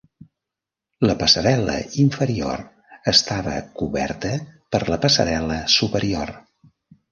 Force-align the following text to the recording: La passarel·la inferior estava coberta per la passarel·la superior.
La 1.09 1.15
passarel·la 1.19 1.75
inferior 2.05 2.65
estava 3.13 3.55
coberta 3.83 4.33
per 4.77 4.83
la 4.93 5.01
passarel·la 5.07 5.63
superior. 5.79 6.37